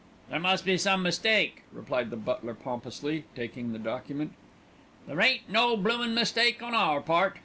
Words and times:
"There 0.31 0.39
must 0.39 0.65
be 0.65 0.79
some 0.79 1.03
mistake," 1.03 1.61
replied 1.71 2.09
the 2.09 2.15
butler 2.15 2.55
pompously, 2.55 3.25
taking 3.35 3.71
the 3.71 3.77
document. 3.77 4.31
"There 5.07 5.21
ain't 5.21 5.47
no 5.47 5.77
bloomin' 5.77 6.15
mistake 6.15 6.63
on 6.63 6.73
our 6.73 7.01
part. 7.01 7.37